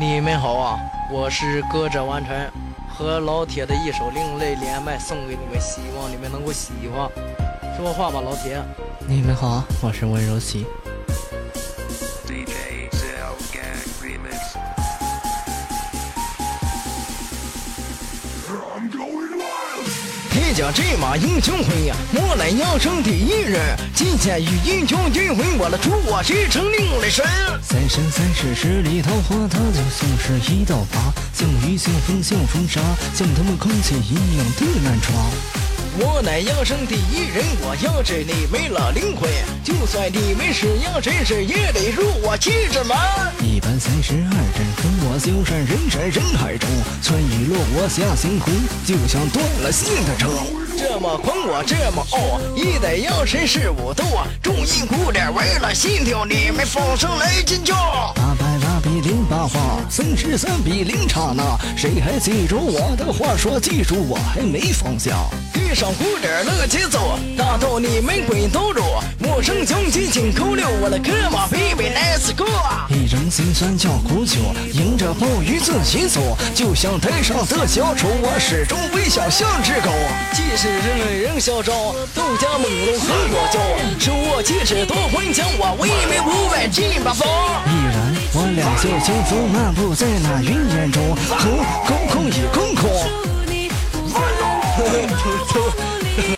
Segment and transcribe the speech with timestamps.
[0.00, 0.78] 你们好啊，
[1.10, 2.32] 我是歌者完成，
[2.88, 7.10] 和老铁的一首另类连麦送给你们，希望你们能够喜欢。
[7.76, 8.62] 说话吧，老铁。
[9.08, 10.64] 你们好，我是温柔琪。
[20.48, 23.60] 铁甲战马英雄魂呀，我乃妖生第一人。
[23.94, 27.22] 今天与英雄聚会，我来祝我这成另类神。
[27.62, 32.80] 三生三世十里桃花，他就像是一道疤，像雨像风像风沙，
[33.14, 35.57] 像他们空气一样的难抓。
[36.00, 39.28] 我乃养生第一人，我要治你没了灵魂。
[39.64, 42.96] 就算你没是养真是也得入我气质门。
[43.42, 46.68] 一般三十二阵，跟我就算人山人海中，
[47.02, 48.54] 穿雨落我下星空，
[48.86, 50.28] 就像断了线的车。
[50.78, 54.28] 这么狂我这么傲，一代养神是武斗啊！
[54.40, 58.14] 重音鼓点为了心跳，你们放声来尖叫。
[58.88, 63.36] 比零八八，三十三比零刹那，谁还记住我的话？
[63.36, 65.14] 说记住我还没放下。
[65.52, 68.82] 跟上鼓点那个节奏，大到你们滚刀肉，
[69.18, 72.46] 陌生将进进口溜，我的哥们必备 nice go。
[72.88, 74.38] 一人心酸叫苦酒，
[74.72, 79.90] 迎着暴雨自己走，就像台上的小丑，我始终微笑像只狗。
[80.32, 81.74] 即使人人嚣张，
[82.14, 87.28] 斗家猛龙很我骄，手握戒指夺魂枪，我威名五万进八方。
[88.48, 92.88] 依然，我俩就轻松漫步在那云烟中，空空空已空空。